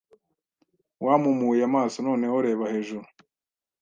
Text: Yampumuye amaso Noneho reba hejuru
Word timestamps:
Yampumuye 1.03 1.61
amaso 1.69 1.95
Noneho 2.07 2.35
reba 2.45 2.65
hejuru 2.73 3.05